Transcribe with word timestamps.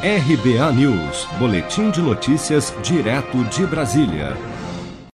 RBA 0.00 0.72
News, 0.74 1.24
Boletim 1.40 1.90
de 1.90 2.00
Notícias, 2.00 2.72
direto 2.84 3.42
de 3.46 3.66
Brasília. 3.66 4.36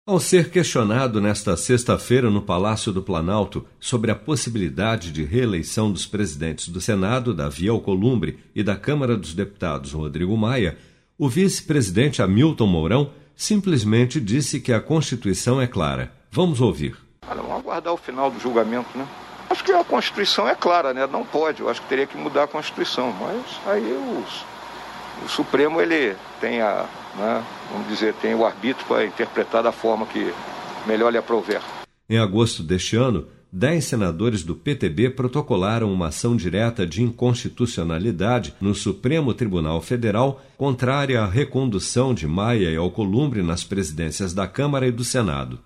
Ao 0.05 0.19
ser 0.19 0.51
questionado 0.51 1.21
nesta 1.21 1.55
sexta-feira 1.55 2.29
no 2.29 2.41
Palácio 2.41 2.91
do 2.91 3.01
Planalto 3.01 3.65
sobre 3.79 4.11
a 4.11 4.15
possibilidade 4.15 5.13
de 5.13 5.23
reeleição 5.23 5.89
dos 5.89 6.05
presidentes 6.05 6.67
do 6.67 6.81
Senado, 6.81 7.33
Davi 7.33 7.69
Alcolumbre, 7.69 8.37
e 8.53 8.61
da 8.61 8.75
Câmara 8.75 9.15
dos 9.15 9.33
Deputados, 9.33 9.93
Rodrigo 9.93 10.35
Maia, 10.35 10.77
o 11.17 11.29
vice-presidente 11.29 12.21
Hamilton 12.21 12.67
Mourão 12.67 13.11
simplesmente 13.37 14.19
disse 14.19 14.59
que 14.59 14.73
a 14.73 14.81
Constituição 14.81 15.61
é 15.61 15.65
clara. 15.65 16.11
Vamos 16.29 16.59
ouvir. 16.59 16.97
Olha, 17.25 17.41
vamos 17.41 17.59
aguardar 17.59 17.93
o 17.93 17.97
final 17.97 18.29
do 18.29 18.37
julgamento, 18.37 18.97
né? 18.97 19.07
Acho 19.49 19.63
que 19.63 19.71
a 19.71 19.85
Constituição 19.85 20.45
é 20.45 20.55
clara, 20.55 20.93
né? 20.93 21.07
Não 21.07 21.23
pode, 21.23 21.61
eu 21.61 21.69
acho 21.69 21.81
que 21.81 21.87
teria 21.87 22.05
que 22.05 22.17
mudar 22.17 22.43
a 22.43 22.47
Constituição, 22.47 23.13
mas 23.13 23.45
aí 23.65 23.81
os 24.19 24.53
o 25.23 25.29
Supremo 25.29 25.81
ele 25.81 26.15
tem 26.39 26.61
a, 26.61 26.85
né, 27.15 27.43
vamos 27.71 27.87
dizer, 27.87 28.13
tem 28.15 28.33
o 28.33 28.45
arbítrio 28.45 28.85
para 28.87 29.05
interpretar 29.05 29.63
da 29.63 29.71
forma 29.71 30.05
que 30.05 30.33
melhor 30.85 31.11
lhe 31.11 31.17
aprover. 31.17 31.61
Em 32.09 32.17
agosto 32.17 32.63
deste 32.63 32.95
ano, 32.95 33.27
dez 33.51 33.85
senadores 33.85 34.43
do 34.43 34.55
PTB 34.55 35.11
protocolaram 35.11 35.91
uma 35.91 36.07
ação 36.07 36.35
direta 36.35 36.85
de 36.85 37.03
inconstitucionalidade 37.03 38.53
no 38.59 38.73
Supremo 38.73 39.33
Tribunal 39.33 39.81
Federal 39.81 40.41
contrária 40.57 41.21
à 41.21 41.27
recondução 41.27 42.13
de 42.13 42.27
Maia 42.27 42.69
e 42.69 42.75
Alcolumbre 42.75 43.43
nas 43.43 43.63
presidências 43.63 44.33
da 44.33 44.47
Câmara 44.47 44.87
e 44.87 44.91
do 44.91 45.03
Senado. 45.03 45.59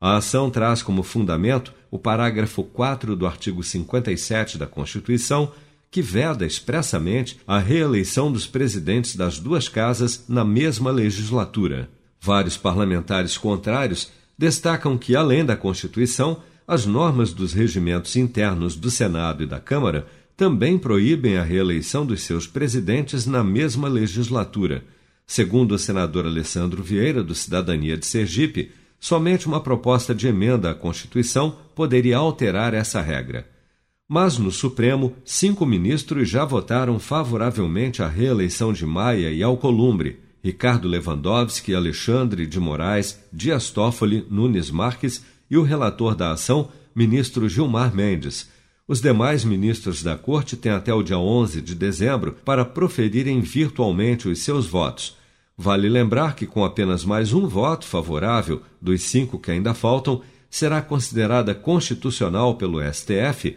A 0.00 0.16
ação 0.16 0.50
traz 0.50 0.82
como 0.82 1.02
fundamento 1.02 1.72
o 1.90 1.98
parágrafo 1.98 2.62
4 2.62 3.16
do 3.16 3.26
artigo 3.26 3.62
57 3.62 4.58
da 4.58 4.66
Constituição, 4.66 5.52
que 5.90 6.02
veda 6.02 6.44
expressamente 6.44 7.38
a 7.46 7.58
reeleição 7.58 8.30
dos 8.30 8.46
presidentes 8.46 9.16
das 9.16 9.38
duas 9.38 9.68
casas 9.68 10.24
na 10.28 10.44
mesma 10.44 10.90
legislatura. 10.90 11.88
Vários 12.20 12.56
parlamentares 12.56 13.38
contrários 13.38 14.10
destacam 14.38 14.98
que, 14.98 15.16
além 15.16 15.44
da 15.44 15.56
Constituição, 15.56 16.42
as 16.66 16.84
normas 16.84 17.32
dos 17.32 17.52
regimentos 17.52 18.16
internos 18.16 18.74
do 18.74 18.90
Senado 18.90 19.42
e 19.42 19.46
da 19.46 19.60
Câmara 19.60 20.06
também 20.36 20.76
proíbem 20.76 21.38
a 21.38 21.42
reeleição 21.42 22.04
dos 22.04 22.22
seus 22.22 22.46
presidentes 22.46 23.24
na 23.24 23.42
mesma 23.42 23.88
legislatura. 23.88 24.84
Segundo 25.26 25.72
o 25.72 25.78
senador 25.78 26.26
Alessandro 26.26 26.82
Vieira, 26.82 27.22
do 27.22 27.34
Cidadania 27.34 27.96
de 27.96 28.04
Sergipe, 28.04 28.70
somente 29.00 29.46
uma 29.46 29.60
proposta 29.60 30.14
de 30.14 30.28
emenda 30.28 30.70
à 30.70 30.74
Constituição 30.74 31.56
poderia 31.74 32.18
alterar 32.18 32.74
essa 32.74 33.00
regra. 33.00 33.55
Mas 34.08 34.38
no 34.38 34.52
Supremo, 34.52 35.14
cinco 35.24 35.66
ministros 35.66 36.28
já 36.28 36.44
votaram 36.44 36.96
favoravelmente 36.98 38.02
à 38.02 38.08
reeleição 38.08 38.72
de 38.72 38.86
Maia 38.86 39.32
e 39.32 39.42
Alcolumbre, 39.42 40.20
Ricardo 40.42 40.86
Lewandowski, 40.86 41.74
Alexandre 41.74 42.46
de 42.46 42.60
Moraes, 42.60 43.18
Dias 43.32 43.70
Toffoli, 43.70 44.24
Nunes 44.30 44.70
Marques 44.70 45.24
e 45.50 45.56
o 45.56 45.62
relator 45.62 46.14
da 46.14 46.30
ação, 46.30 46.68
ministro 46.94 47.48
Gilmar 47.48 47.92
Mendes. 47.92 48.48
Os 48.86 49.00
demais 49.00 49.44
ministros 49.44 50.04
da 50.04 50.16
Corte 50.16 50.56
têm 50.56 50.70
até 50.70 50.94
o 50.94 51.02
dia 51.02 51.18
11 51.18 51.60
de 51.60 51.74
dezembro 51.74 52.36
para 52.44 52.64
proferirem 52.64 53.40
virtualmente 53.40 54.28
os 54.28 54.38
seus 54.38 54.66
votos. 54.66 55.16
Vale 55.58 55.88
lembrar 55.88 56.36
que, 56.36 56.46
com 56.46 56.64
apenas 56.64 57.04
mais 57.04 57.32
um 57.32 57.48
voto 57.48 57.84
favorável 57.84 58.62
dos 58.80 59.02
cinco 59.02 59.36
que 59.36 59.50
ainda 59.50 59.74
faltam, 59.74 60.22
será 60.48 60.80
considerada 60.80 61.56
constitucional 61.56 62.54
pelo 62.54 62.80
STF 62.80 63.56